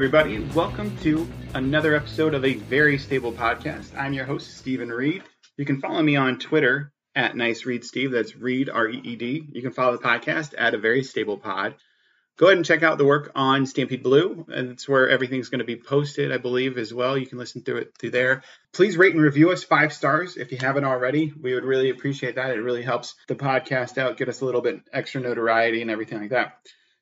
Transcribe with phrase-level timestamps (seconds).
[0.00, 0.38] everybody.
[0.54, 3.94] Welcome to another episode of a very stable podcast.
[3.94, 5.22] I'm your host, Stephen Reed.
[5.58, 8.12] You can follow me on Twitter at Nice Reed Steve.
[8.12, 9.46] That's Reed, R E E D.
[9.52, 11.74] You can follow the podcast at a very stable pod.
[12.38, 15.58] Go ahead and check out the work on Stampede Blue, and it's where everything's going
[15.58, 17.18] to be posted, I believe, as well.
[17.18, 18.42] You can listen through it through there.
[18.72, 21.30] Please rate and review us five stars if you haven't already.
[21.38, 22.52] We would really appreciate that.
[22.52, 26.22] It really helps the podcast out, get us a little bit extra notoriety and everything
[26.22, 26.54] like that.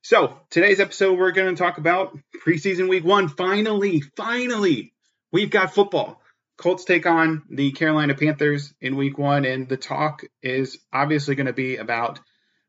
[0.02, 3.28] So, today's episode, we're going to talk about preseason week one.
[3.28, 4.94] Finally, finally,
[5.32, 6.22] we've got football.
[6.56, 11.48] Colts take on the Carolina Panthers in week one, and the talk is obviously going
[11.48, 12.20] to be about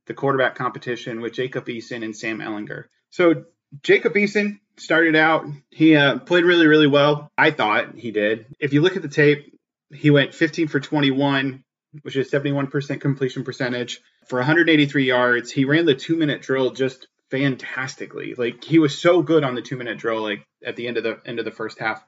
[0.08, 2.86] the quarterback competition with Jacob Eason and Sam Ehlinger.
[3.12, 3.46] So,
[3.84, 7.32] Jacob Eason started out, he uh, played really, really well.
[7.38, 8.48] I thought he did.
[8.60, 9.56] If you look at the tape,
[9.94, 11.64] he went 15 for 21,
[12.02, 15.52] which is 71% completion percentage for 183 yards.
[15.52, 18.36] He ran the two minute drill just fantastically.
[18.36, 21.04] Like he was so good on the two minute drill, like at the end of
[21.04, 22.04] the end of the first half.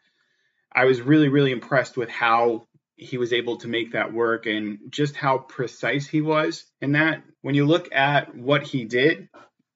[0.74, 4.80] I was really, really impressed with how he was able to make that work and
[4.90, 7.24] just how precise he was in that.
[7.42, 9.28] When you look at what he did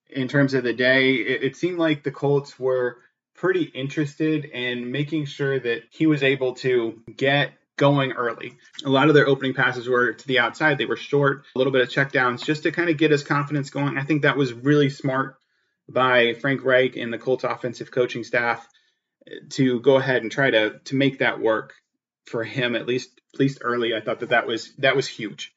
[0.09, 2.97] in terms of the day, it, it seemed like the Colts were
[3.35, 8.58] pretty interested in making sure that he was able to get going early.
[8.86, 10.78] A lot of their opening passes were to the outside.
[10.78, 13.69] They were short, a little bit of checkdowns just to kind of get his confidence
[13.69, 13.97] going.
[13.97, 15.36] I think that was really smart
[15.90, 18.68] by Frank Reich and the Colts offensive coaching staff
[19.28, 21.74] eh, to go ahead and try to to make that work
[22.25, 23.94] for him at least at least early.
[23.94, 25.53] I thought that that was that was huge.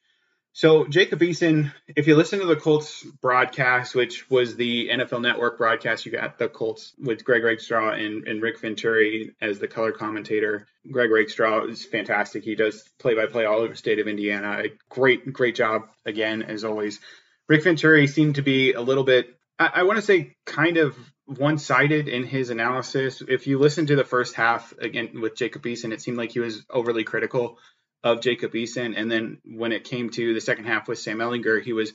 [0.53, 5.57] So Jacob Eason, if you listen to the Colts broadcast, which was the NFL Network
[5.57, 9.91] broadcast, you got the Colts with Greg Rakestraw and, and Rick Venturi as the color
[9.91, 10.67] commentator.
[10.91, 12.43] Greg Rakestraw is fantastic.
[12.43, 14.63] He does play-by-play all over the state of Indiana.
[14.89, 16.99] Great, great job again as always.
[17.47, 20.95] Rick Venturi seemed to be a little bit, I, I want to say, kind of
[21.25, 23.21] one-sided in his analysis.
[23.25, 26.39] If you listen to the first half again with Jacob Eason, it seemed like he
[26.39, 27.59] was overly critical
[28.03, 28.93] of Jacob Eason.
[28.95, 31.93] And then when it came to the second half with Sam Ehlinger, he was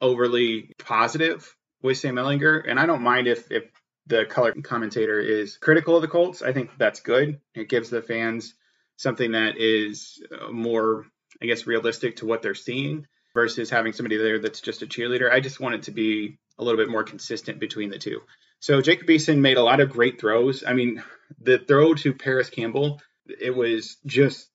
[0.00, 2.64] overly positive with Sam Ehlinger.
[2.68, 3.64] And I don't mind if, if
[4.06, 6.42] the color commentator is critical of the Colts.
[6.42, 7.40] I think that's good.
[7.54, 8.54] It gives the fans
[8.96, 11.06] something that is more,
[11.42, 15.30] I guess, realistic to what they're seeing versus having somebody there that's just a cheerleader.
[15.30, 18.20] I just want it to be a little bit more consistent between the two.
[18.60, 20.64] So Jacob Eason made a lot of great throws.
[20.66, 21.02] I mean,
[21.40, 24.48] the throw to Parris Campbell, it was just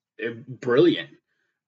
[0.47, 1.09] brilliant.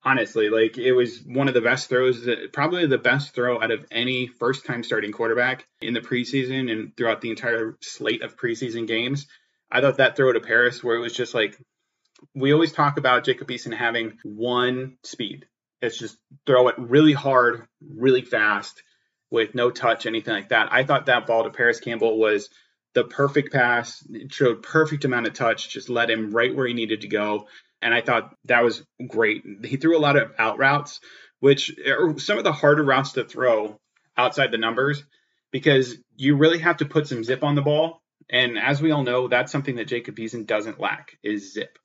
[0.03, 3.69] Honestly, like it was one of the best throws, uh, probably the best throw out
[3.69, 8.35] of any first time starting quarterback in the preseason and throughout the entire slate of
[8.35, 9.27] preseason games.
[9.71, 11.55] I thought that throw to Parris, where it was just like,
[12.33, 15.45] we always talk about Jacob Eason having one speed.
[15.83, 16.17] It's just
[16.47, 18.81] throw it really hard, really fast,
[19.29, 20.69] with no touch, anything like that.
[20.71, 22.49] I thought that ball to Parris Campbell was
[22.93, 24.03] the perfect pass.
[24.09, 27.47] It showed perfect amount of touch, just let him right where he needed to go
[27.81, 29.43] and I thought that was great.
[29.63, 30.99] He threw a lot of out routes,
[31.39, 33.79] which are some of the harder routes to throw
[34.17, 35.03] outside the numbers
[35.51, 38.01] because you really have to put some zip on the ball.
[38.29, 41.77] And as we all know, that's something that Jacob Eason doesn't lack is zip.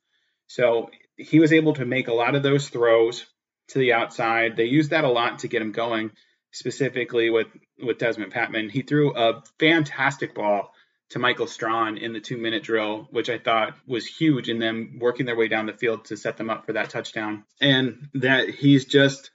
[0.46, 3.26] So he was able to make a lot of those throws
[3.68, 4.56] to the outside.
[4.56, 6.12] They used that a lot to get him going,
[6.52, 7.48] specifically with
[7.82, 8.70] with Dezmon Patmon.
[8.70, 10.72] He threw a fantastic ball
[11.10, 14.98] to Michael Strachan in the two minute drill, which I thought was huge in them
[15.00, 17.44] working their way down the field to set them up for that touchdown.
[17.60, 19.30] And that he's just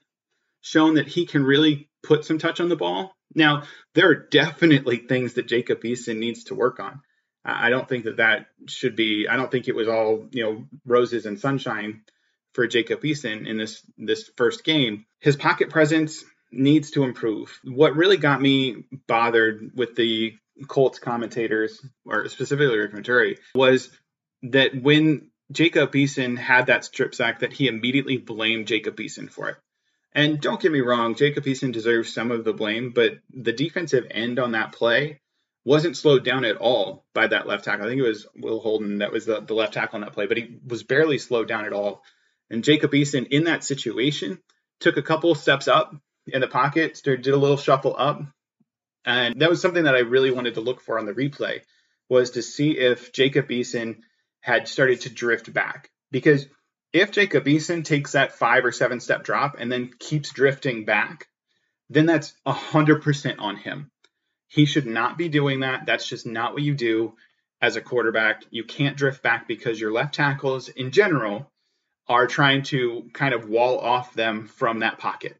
[0.61, 3.15] shown that he can really put some touch on the ball.
[3.33, 3.63] Now,
[3.95, 7.01] there are definitely things that Jacob Eason needs to work on.
[7.43, 10.65] I don't think that that should be, I don't think it was all, you know,
[10.85, 12.01] roses and sunshine
[12.53, 15.05] for Jacob Eason in this this first game.
[15.19, 17.59] His pocket presence needs to improve.
[17.63, 20.35] What really got me bothered with the
[20.67, 23.89] Colts commentators, or specifically Rick Venturi, was
[24.43, 29.49] that when Jacob Eason had that strip sack, that he immediately blamed Jacob Eason for
[29.49, 29.57] it.
[30.13, 34.07] And don't get me wrong, Jacob Eason deserves some of the blame, but the defensive
[34.11, 35.21] end on that play
[35.63, 37.85] wasn't slowed down at all by that left tackle.
[37.85, 40.25] I think it was Will Holden that was the, the left tackle on that play,
[40.25, 42.03] but he was barely slowed down at all.
[42.49, 44.39] And Jacob Eason in that situation
[44.79, 45.95] took a couple steps up
[46.27, 48.21] in the pocket, did a little shuffle up.
[49.05, 51.61] And that was something that I really wanted to look for on the replay
[52.09, 53.97] was to see if Jacob Eason
[54.41, 55.89] had started to drift back.
[56.11, 56.45] Because
[56.93, 61.27] if Jacob Eason takes that five or seven step drop and then keeps drifting back,
[61.89, 63.91] then that's 100% on him.
[64.47, 65.85] He should not be doing that.
[65.85, 67.13] That's just not what you do
[67.61, 68.43] as a quarterback.
[68.49, 71.49] You can't drift back because your left tackles in general
[72.07, 75.37] are trying to kind of wall off them from that pocket.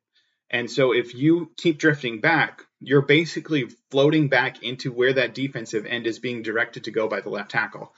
[0.52, 5.86] And so if you keep drifting back, you're basically floating back into where that defensive
[5.86, 7.94] end is being directed to go by the left tackle.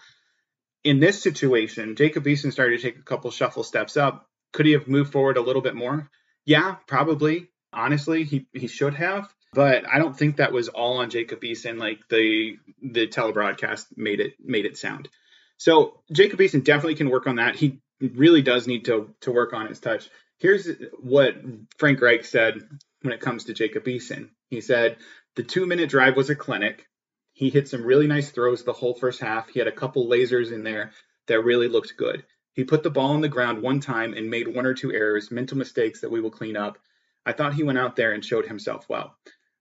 [0.84, 4.30] In this situation, Jacob Eason started to take a couple shuffle steps up.
[4.52, 6.10] Could he have moved forward a little bit more?
[6.46, 7.48] Yeah, probably.
[7.74, 9.34] Honestly, he, he should have.
[9.54, 14.20] But I don't think that was all on Jacob Eason like the the telebroadcast made
[14.20, 15.10] it made it sound.
[15.58, 17.56] So Jacob Eason definitely can work on that.
[17.56, 20.10] He really does need to to work on his touch.
[20.44, 20.68] Here's
[21.00, 21.38] what
[21.78, 22.60] Frank Reich said
[23.02, 24.28] when it comes to Jacob Eason.
[24.50, 24.98] He said
[25.38, 26.86] the two minute drive was a clinic.
[27.32, 29.48] He hit some really nice throws the whole first half.
[29.48, 30.92] He had a couple lasers in there
[31.28, 32.26] that really looked good.
[32.52, 35.32] He put the ball on the ground one time and made one or two errors,
[35.32, 36.78] mental mistakes that we will clean up.
[37.26, 39.16] I thought he went out there and showed himself well.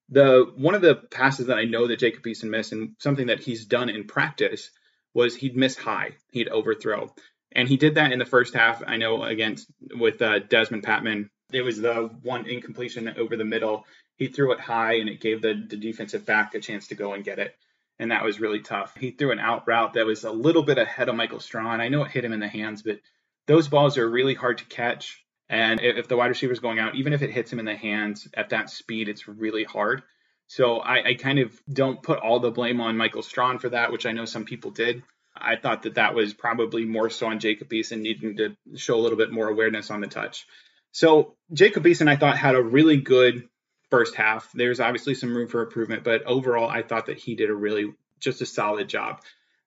[0.09, 3.39] The one of the passes that I know that Jacob Eason missed and something that
[3.39, 4.73] he's done in practice
[5.15, 7.15] was he'd miss high, he'd overthrow.
[7.55, 8.83] And he did that in the first half.
[8.87, 13.87] I know against with uh, Dezmon Patmon, it was the one incompletion over the middle.
[14.17, 17.13] He threw it high, and it gave the, the defensive back a chance to go
[17.13, 17.55] and get it,
[17.99, 18.97] and that was really tough.
[18.97, 21.81] He threw an out route that was a little bit ahead of Michael Strachan.
[21.81, 23.01] I know it hit him in the hands, but
[23.47, 25.25] those balls are really hard to catch.
[25.49, 27.77] And if the wide receiver is going out, even if it hits him in the
[27.77, 30.03] hands at that speed, it's really hard.
[30.47, 33.93] So I, I, kind of don't put all the blame on Michael Strachan for that,
[33.93, 35.03] which I know some people did.
[35.43, 39.03] I thought that that was probably more so on Jacob Eason needing to show a
[39.03, 40.47] little bit more awareness on the touch.
[40.93, 43.49] So Jacob Eason, I thought, had a really good
[43.91, 44.51] first half.
[44.53, 47.93] There's obviously some room for improvement, but overall, I thought that he did a really
[48.21, 49.21] just a solid job.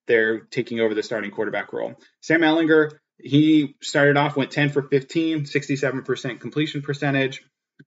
[0.07, 1.95] They're taking over the starting quarterback role.
[2.21, 7.43] Sam Ehlinger, he started off went 10 for 15, 67% completion percentage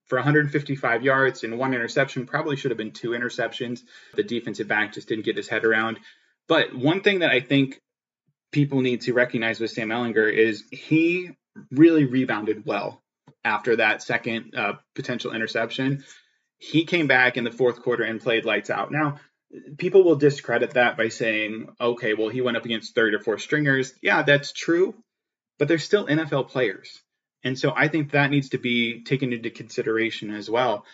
[0.06, 2.26] for 155 yards and one interception.
[2.26, 3.82] Probably should have been two interceptions.
[4.14, 5.98] The defensive back just didn't get his head around.
[6.48, 7.80] But one thing that I think
[8.50, 11.30] people need to recognize with Sam Ehlinger is he
[11.70, 13.02] really rebounded well
[13.44, 16.04] after that second uh, potential interception.
[16.58, 18.90] He came back in the fourth quarter and played lights out.
[18.90, 19.20] Now,
[19.76, 23.42] people will discredit that by saying, okay, well, he went up against third or fourth
[23.42, 23.94] stringers.
[24.02, 24.94] Yeah, that's true,
[25.58, 27.00] but they're still NFL players.
[27.44, 30.84] And so I think that needs to be taken into consideration as well.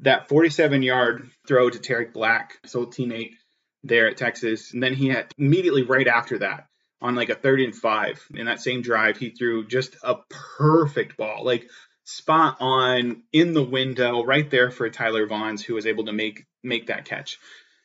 [0.00, 3.34] That 47 yard throw to Tarik Black, old teammate
[3.84, 4.72] there at Texas.
[4.72, 6.66] And then he had immediately right after that
[7.00, 10.16] on like a third and five in that same drive, he threw just a
[10.56, 11.68] perfect ball, like
[12.04, 16.46] spot on in the window right there for Tyler Vaughns, who was able to make
[16.62, 17.38] make that catch.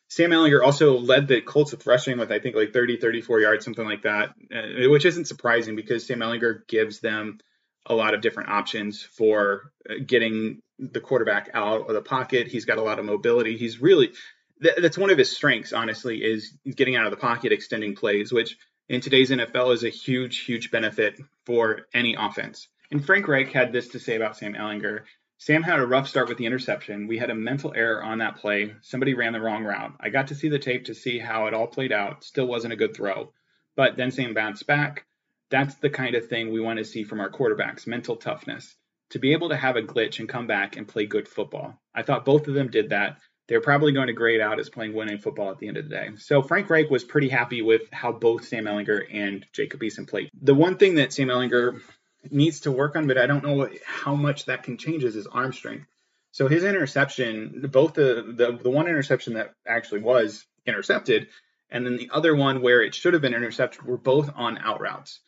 [0.09, 3.65] Sam Ehlinger also led the Colts with rushing with I think like 30, 34 yards,
[3.65, 7.39] something like that, uh, which isn't surprising because Sam Ehlinger gives them
[7.85, 12.47] a lot of different options for uh, getting the quarterback out of the pocket.
[12.47, 13.57] He's got a lot of mobility.
[13.57, 14.11] He's really
[14.59, 18.57] that's one of his strengths, honestly, is getting out of the pocket, extending plays, which
[18.89, 22.67] in today's NFL is a huge, huge benefit for any offense.
[22.91, 25.01] And Frank Reich had this to say about Sam Ehlinger.
[25.39, 27.07] Sam had a rough start with the interception.
[27.07, 28.73] We had a mental error on that play.
[28.81, 29.93] Somebody ran the wrong route.
[29.99, 32.23] I got to see the tape to see how it all played out.
[32.23, 33.33] Still wasn't a good throw.
[33.75, 35.05] But then Sam bounced back.
[35.51, 38.75] That's the kind of thing we want to see from our quarterbacks mental toughness.
[39.11, 41.79] To be able to have a glitch and come back and play good football.
[41.93, 44.93] I thought both of them did that they're probably going to grade out as playing
[44.93, 46.09] winning football at the end of the day.
[46.17, 50.29] So Frank Reich was pretty happy with how both Sam Ehlinger and Jacob Eason played.
[50.41, 51.81] The one thing that Sam Ehlinger
[52.29, 55.27] needs to work on, but I don't know how much that can change, is his
[55.27, 55.87] arm strength.
[56.31, 61.29] So his interception, both the, the the one interception that actually was intercepted,
[61.71, 64.81] and then the other one where it should have been intercepted, were both on out
[64.81, 65.19] routes.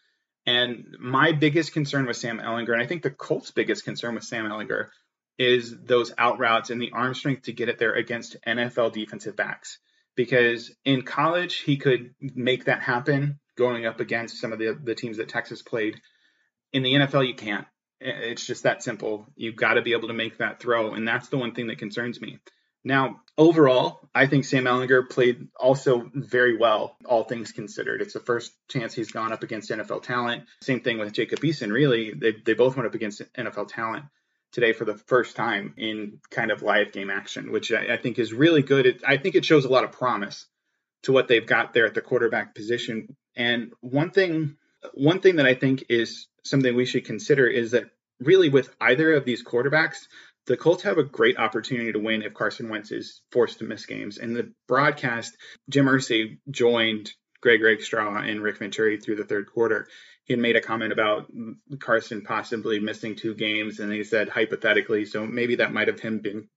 [0.46, 4.24] And my biggest concern with Sam Ehlinger, and I think the Colts' biggest concern with
[4.24, 4.90] Sam Ehlinger,
[5.40, 9.38] is those out routes and the arm strength to get it there against NFL defensive
[9.38, 9.80] backs.
[10.16, 14.96] Because in college, he could make that happen going up against some of the, the
[14.96, 16.02] teams that Texas played.
[16.74, 17.66] In the NFL, you can't.
[18.02, 19.28] It's just that simple.
[19.36, 21.80] You've got to be able to make that throw, and that's the one thing that
[21.80, 22.40] concerns me.
[22.84, 28.02] Now, overall, I think Sam Ehlinger played also very well, all things considered.
[28.02, 30.44] It's the first chance he's gone up against NFL talent.
[30.62, 32.14] Same thing with Jacob Eason, really.
[32.14, 34.06] They, they both went up against NFL talent
[34.52, 38.20] today for the first time in kind of live game action, which I, I think
[38.20, 38.86] is really good.
[38.86, 40.46] It, I think it shows a lot of promise
[41.04, 43.16] to what they've got there at the quarterback position.
[43.36, 44.58] And one thing,
[44.94, 47.86] one thing that I think is something we should consider is that
[48.20, 50.08] really with either of these quarterbacks,
[50.46, 53.86] the Colts have a great opportunity to win if Carson Wentz is forced to miss
[53.86, 54.18] games.
[54.18, 55.38] In the broadcast,
[55.70, 59.88] Jim Irsay joined Greg Rakestraw and Rick Venturi through the third quarter.
[60.24, 61.32] He had made a comment about
[61.80, 66.20] Carson possibly missing two games, and he said hypothetically, so maybe that might have him
[66.20, 66.48] been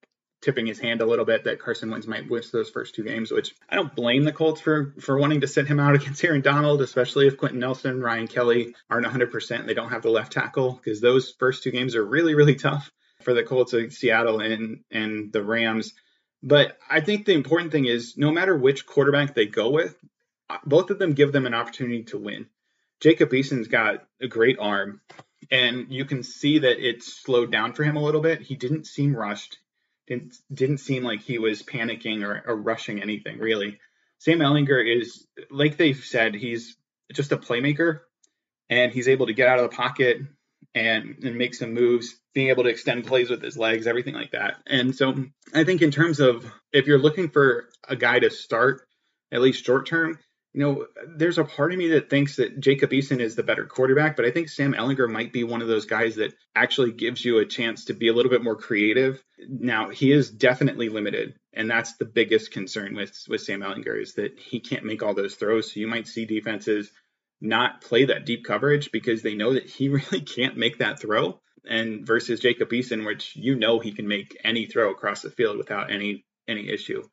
[0.43, 3.31] tipping his hand a little bit that Carson Wentz might miss those first two games,
[3.31, 6.43] which I don't blame the Colts for for wanting to sit him out against Aaron
[6.43, 9.67] Donald, especially if Quenton Nelson, Ryan Kelly aren't 100%.
[9.67, 12.91] They don't have the left tackle because those first two games are really, really tough
[13.23, 15.95] for the Colts of Seattle and and the Rams.
[16.43, 19.97] But I think the important thing is no matter which quarterback they go with,
[20.65, 22.47] both of them give them an opportunity to win.
[23.01, 25.01] Jacob Eason's got a great arm,
[25.51, 28.43] and you can see that it slowed down for him a little bit.
[28.43, 29.59] He didn't seem rushed.
[30.07, 33.79] Didn't didn't seem like he was panicking or, or rushing anything really.
[34.19, 36.77] Sam Ehlinger is like they've said, he's
[37.13, 38.01] just a playmaker,
[38.71, 40.23] and he's able to get out of the pocket
[40.75, 44.31] and, and make some moves, being able to extend plays with his legs, everything like
[44.33, 44.55] that.
[44.67, 48.87] And so I think in terms of if you're looking for a guy to start,
[49.31, 50.19] at least short term,
[50.55, 53.65] you know, there's a part of me that thinks that Jacob Eason is the better
[53.65, 57.25] quarterback, but I think Sam Ehlinger might be one of those guys that actually gives
[57.25, 59.25] you a chance to be a little bit more creative.
[59.49, 64.15] Now, he is definitely limited, and that's the biggest concern with with Sam Ehlinger is
[64.15, 65.73] that he can't make all those throws.
[65.73, 66.91] So you might see defenses
[67.41, 71.41] not play that deep coverage because they know that he really can't make that throw.
[71.65, 75.57] And versus Jacob Eason, which you know he can make any throw across the field
[75.57, 77.05] without any any issue.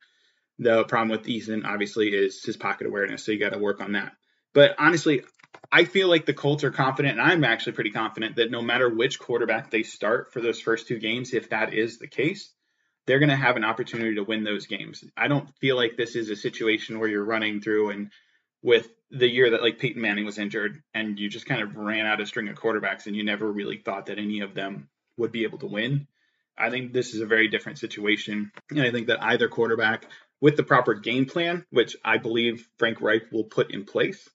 [0.60, 3.92] The problem with Eason obviously is his pocket awareness, so you got to work on
[3.92, 4.12] that.
[4.52, 5.22] But honestly,
[5.72, 8.88] I feel like the Colts are confident, and I'm actually pretty confident that no matter
[8.88, 12.52] which quarterback they start for those first two games, if that is the case,
[13.06, 15.02] they're going to have an opportunity to win those games.
[15.16, 18.10] I don't feel like this is a situation where you're running through and
[18.62, 22.04] with the year that like Peyton Manning was injured and you just kind of ran
[22.04, 25.32] out a string of quarterbacks and you never really thought that any of them would
[25.32, 26.06] be able to win.
[26.56, 28.52] I think this is a very different situation.
[28.68, 30.04] And I think that either quarterback
[30.40, 34.28] with the proper game plan, which I believe Frank Reich will put in place,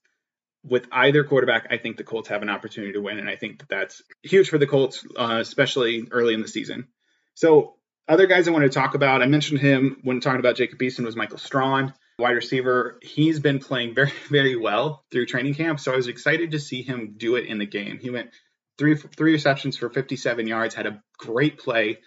[0.63, 3.19] with either quarterback, I think the Colts have an opportunity to win.
[3.19, 6.87] And I think that that's huge for the Colts, uh, especially early in the season.
[7.35, 7.75] So,
[8.07, 11.05] other guys I want to talk about, I mentioned him when talking about Jacob Eason,
[11.05, 12.99] was Michael Strachan wide receiver.
[13.01, 15.79] He's been playing very, very well through training camp.
[15.79, 17.99] So I was excited to see him do it in the game.
[17.99, 18.29] He went
[18.77, 21.99] three three receptions for 57 yards, had a great play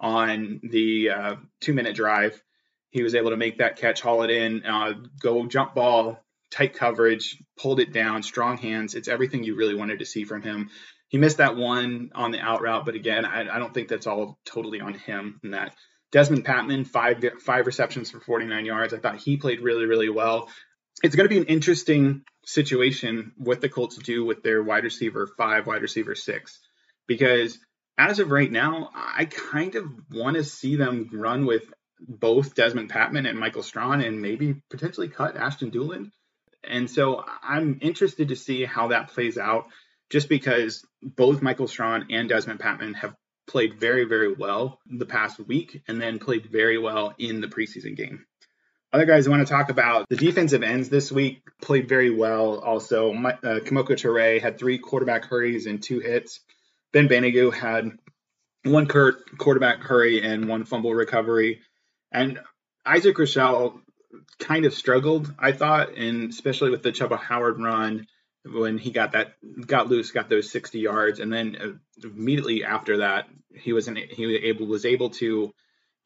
[0.00, 2.40] on the uh, two minute drive.
[2.96, 6.72] He was able to make that catch, haul it in, uh, go jump ball, tight
[6.72, 8.94] coverage, pulled it down, strong hands.
[8.94, 10.70] It's everything you really wanted to see from him.
[11.08, 14.06] He missed that one on the out route, but again, I, I don't think that's
[14.06, 15.74] all totally on him in that
[16.10, 18.94] Dezmon Patmon, five five receptions for 49 yards.
[18.94, 20.48] I thought he played really, really well.
[21.02, 25.28] It's going to be an interesting situation what the Colts do with their wide receiver
[25.36, 26.60] five, wide receiver six,
[27.06, 27.58] because
[27.98, 31.64] as of right now, I kind of want to see them run with
[32.00, 36.10] both Dezmon Patmon and Michael Strachan and maybe potentially cut Ashton Dulin.
[36.64, 39.66] And so I'm interested to see how that plays out
[40.10, 43.14] just because both Michael Strachan and Dezmon Patmon have
[43.46, 47.96] played very, very well the past week and then played very well in the preseason
[47.96, 48.26] game.
[48.92, 52.60] Other guys I want to talk about the defensive ends this week played very well.
[52.60, 56.40] Also, uh, Kemoko Turay had three quarterback hurries and two hits.
[56.92, 57.90] Ben Banogu had
[58.64, 61.60] one quarterback hurry and one fumble recovery.
[62.16, 62.40] And
[62.86, 63.78] Isaac Rochell
[64.38, 68.06] kind of struggled, I thought, and especially with the Chuba Hubbard run
[68.42, 69.34] when he got that
[69.66, 73.98] got loose, got those 60 yards, and then uh, immediately after that, he was not
[73.98, 75.52] he was able was able to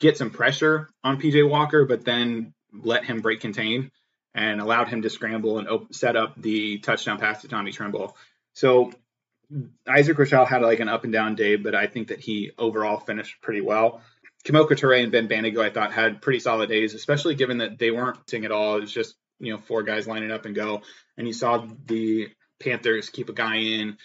[0.00, 3.92] get some pressure on PJ Walker, but then let him break contain
[4.34, 8.16] and allowed him to scramble and op- set up the touchdown pass to Tommy Tremble.
[8.54, 8.90] So
[9.86, 12.98] Isaac Rochell had like an up and down day, but I think that he overall
[12.98, 14.02] finished pretty well.
[14.44, 17.90] Kemoko Turay and Ben Banogu, I thought, had pretty solid days, especially given that they
[17.90, 18.76] weren't sing at all.
[18.76, 20.82] It was just you know four guys lining up and go,
[21.16, 22.28] and you saw the
[22.58, 23.96] Panthers keep a guy in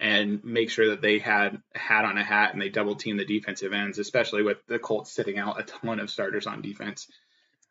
[0.00, 3.24] and make sure that they had hat on a hat and they double team the
[3.24, 7.06] defensive ends, especially with the Colts sitting out a ton of starters on defense.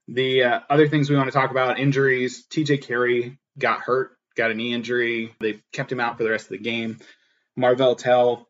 [0.08, 2.46] The uh, other things we want to talk about injuries.
[2.50, 5.34] TJ Carrie got hurt, got a knee injury.
[5.40, 7.00] They kept him out for the rest of the game.
[7.56, 8.48] Marvell Tell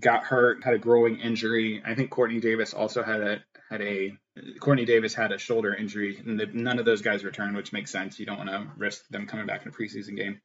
[0.00, 1.82] got hurt, had a growing injury.
[1.84, 3.38] I think Quartney Davis also had a
[3.70, 4.16] had a
[4.60, 7.90] Quartney Davis had a shoulder injury, and the, none of those guys returned, which makes
[7.90, 8.18] sense.
[8.18, 10.40] You don't want to risk them coming back in a preseason game.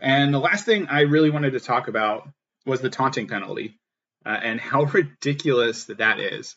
[0.00, 2.28] And the last thing I really wanted to talk about
[2.66, 3.78] was the taunting penalty
[4.24, 6.56] uh, and how ridiculous that that is.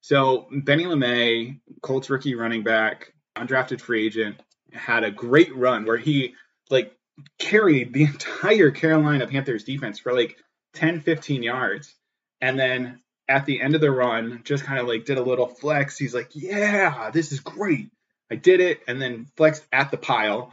[0.00, 4.40] So Benny LeMay, Colts rookie running back, undrafted free agent,
[4.72, 6.34] had a great run where he
[6.70, 6.94] like
[7.38, 10.36] carried the entire Carolina Panthers defense for like
[10.74, 11.94] 10, 15 yards.
[12.40, 15.46] And then at the end of the run, just kind of like did a little
[15.46, 15.96] flex.
[15.96, 17.90] He's like, yeah, this is great.
[18.30, 18.80] I did it.
[18.86, 20.52] And then flexed at the pile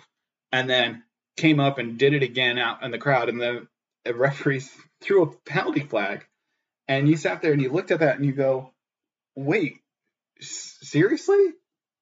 [0.51, 1.03] and then
[1.37, 3.29] came up and did it again out in the crowd.
[3.29, 3.67] And the,
[4.13, 6.25] referees threw a penalty flag.
[6.87, 8.71] And you sat there and you looked at that and you go,
[9.35, 9.77] wait,
[10.39, 11.53] seriously?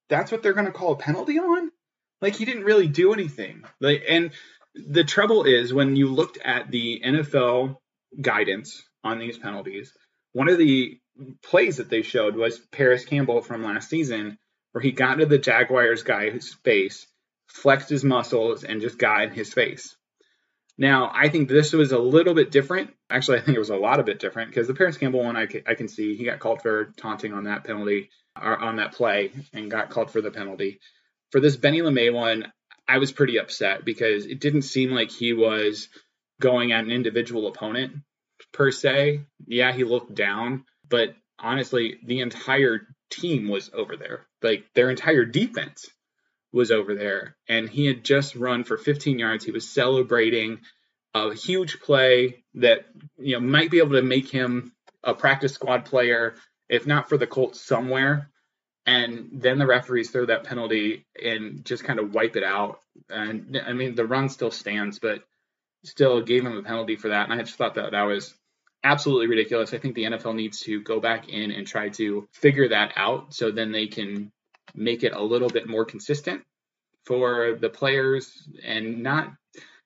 [0.09, 1.71] That's what they're going to call a penalty on?
[2.21, 3.63] Like he didn't really do anything.
[3.79, 4.31] Like, and
[4.73, 7.77] the trouble is when you looked at the NFL
[8.19, 9.93] guidance on these penalties,
[10.33, 10.99] one of the
[11.43, 14.37] plays that they showed was Parris Campbell from last season,
[14.71, 17.07] where he got to the Jaguars guy's face,
[17.47, 19.95] flexed his muscles, and just got in his face.
[20.77, 22.91] Now, I think this was a little bit different.
[23.09, 25.35] Actually, I think it was a lot of bit different because the Parris Campbell one,
[25.35, 28.09] I can, I can see he got called for taunting on that penalty
[28.41, 30.79] or on that play and got called for the penalty.
[31.31, 32.51] For this Benny LeMay one,
[32.87, 35.89] I was pretty upset because it didn't seem like he was
[36.39, 37.93] going at an individual opponent
[38.53, 39.21] per se.
[39.45, 44.25] Yeah, he looked down, but honestly, the entire team was over there.
[44.41, 45.89] Like their entire defense
[46.51, 47.35] was over there.
[47.47, 49.45] And he had just run for 15 yards.
[49.45, 50.59] He was celebrating
[51.13, 52.85] a huge play that
[53.17, 56.35] you know might be able to make him a practice squad player,
[56.67, 58.29] if not for the Colts somewhere.
[58.85, 62.79] And then the referees throw that penalty and just kind of wipe it out.
[63.09, 65.23] And I mean, the run still stands, but
[65.83, 67.29] still gave him a penalty for that.
[67.29, 68.33] And I just thought that that was
[68.83, 69.73] absolutely ridiculous.
[69.73, 73.33] I think the NFL needs to go back in and try to figure that out
[73.33, 74.31] so then they can
[74.75, 76.43] make it a little bit more consistent
[77.05, 79.33] for the players and not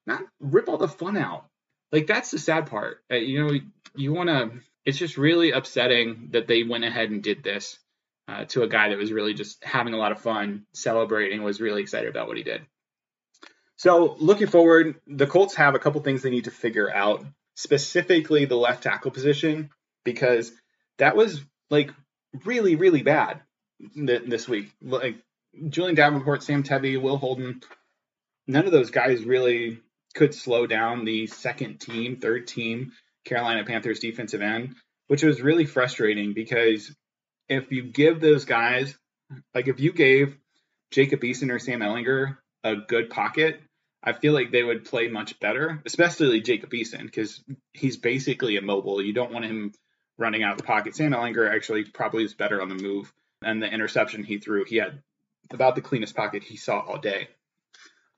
[0.06, 1.46] not rip all the fun out.
[1.92, 2.98] Like that's the sad part.
[3.12, 3.60] Uh, you know,
[3.96, 4.52] you want to.
[4.86, 7.80] It's just really upsetting that they went ahead and did this
[8.28, 11.62] uh, to a guy that was really just having a lot of fun, celebrating, was
[11.62, 12.62] really excited about what he did.
[13.84, 18.46] So looking forward, the Colts have a couple things they need to figure out, specifically
[18.46, 19.72] the left tackle position,
[20.06, 20.54] because
[21.00, 21.92] that was like
[22.46, 23.42] really, really bad
[23.94, 24.72] this week.
[24.82, 25.18] Like
[25.68, 27.60] Julian Davenport, Sam Tevi, Will Holden,
[28.48, 29.82] none of those guys really
[30.16, 32.94] could slow down the second team, third team
[33.26, 34.76] Carolina Panthers defensive end,
[35.08, 36.96] which was really frustrating because
[37.50, 38.96] if you give those guys,
[39.54, 40.38] like if you gave
[40.92, 43.60] Jacob Eason or Sam Ehlinger a good pocket,
[44.04, 49.02] I feel like they would play much better, especially Jacob Eason, because he's basically immobile.
[49.02, 49.74] You don't want him
[50.18, 50.96] running out of the pocket.
[50.96, 53.12] Sam Ehlinger actually probably is better on the move.
[53.42, 55.02] And the interception he threw, he had
[55.52, 57.30] about the cleanest pocket he saw all day.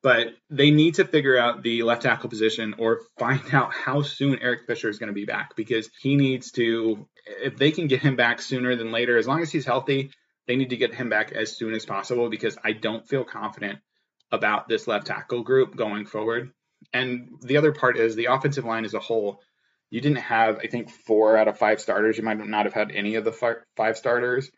[0.02, 4.40] But they need to figure out the left tackle position or find out how soon
[4.40, 8.02] Eric Fisher is going to be back because he needs to, if they can get
[8.02, 10.12] him back sooner than later, as long as he's healthy,
[10.48, 13.80] they need to get him back as soon as possible because I don't feel confident
[14.36, 16.52] about this left tackle group going forward.
[16.94, 19.42] And the other part is the offensive line as a whole.
[19.90, 22.18] You didn't have, I think, four out of five starters.
[22.18, 23.32] You might not have had any of the
[23.76, 24.52] five starters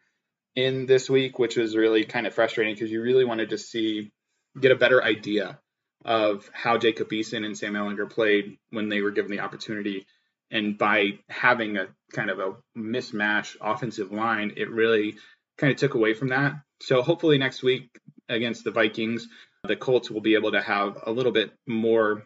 [0.55, 4.11] in this week, which was really kind of frustrating because you really wanted to see
[4.59, 5.59] get a better idea
[6.03, 10.05] of how Jacob Eason and Sam Ehlinger played when they were given the opportunity.
[10.49, 15.17] And by having a kind of a mismatch offensive line, it really
[15.57, 16.53] kind of took away from that.
[16.81, 17.89] So hopefully next week
[18.29, 19.27] against the Vikings,
[19.67, 22.23] the Colts will be able to have a little bit more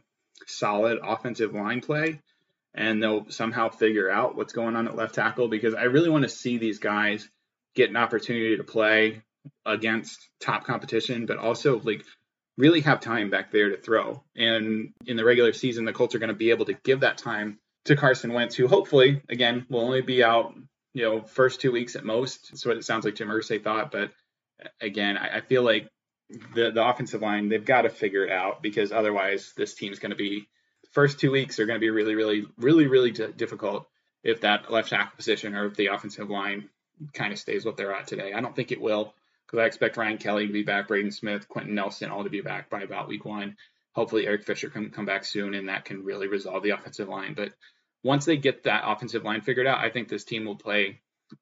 [0.47, 2.19] solid offensive line play
[2.73, 6.23] and they'll somehow figure out what's going on at left tackle because I really want
[6.23, 7.27] to see these guys
[7.75, 9.23] get an opportunity to play
[9.65, 12.03] against top competition, but also like
[12.57, 14.23] really have time back there to throw.
[14.35, 17.17] And in the regular season, the Colts are going to be able to give that
[17.17, 20.53] time to Carson Wentz, who hopefully, again, will only be out,
[20.93, 22.49] you know, first two weeks at most.
[22.51, 23.91] That's what it sounds like Jim Irsay thought.
[23.91, 24.11] But
[24.79, 25.89] again, I, I feel like
[26.55, 30.11] the the offensive line they've got to figure it out because otherwise this team's going
[30.11, 30.47] to be
[30.91, 33.87] first two weeks are going to be really, really, really, really d- difficult
[34.23, 36.69] if that left tackle position or if the offensive line
[37.13, 38.33] kind of stays what they're at today.
[38.33, 39.13] I don't think it will
[39.45, 42.41] because I expect Ryan Kelly to be back, Braden Smith, Quenton Nelson all to be
[42.41, 43.57] back by about week one.
[43.93, 47.33] Hopefully Eric Fisher can come back soon and that can really resolve the offensive line.
[47.33, 47.53] But
[48.03, 51.01] once they get that offensive line figured out, I think this team will play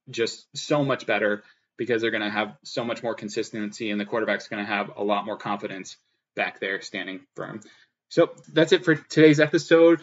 [0.09, 1.43] just so much better
[1.79, 4.91] because they're going to have so much more consistency and the quarterback's going to have
[4.95, 5.97] a lot more confidence
[6.35, 7.61] back there standing firm.
[8.09, 10.01] So that's it for today's episode.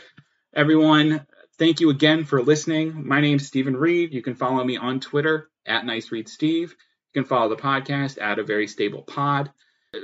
[0.54, 1.26] Everyone,
[1.58, 3.06] Thank you again for listening.
[3.06, 4.12] My name's Stephen Reed.
[4.12, 6.74] You can follow me on Twitter at Nice Reed Steve.
[7.14, 9.50] You can follow the podcast at A Very Stable Pod.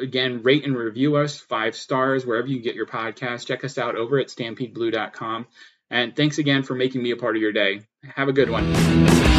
[0.01, 3.47] Again, rate and review us five stars wherever you get your podcast.
[3.47, 5.47] Check us out over at stampedeblue.com.
[5.91, 7.83] And thanks again for making me a part of your day.
[8.17, 9.32] Have a good one.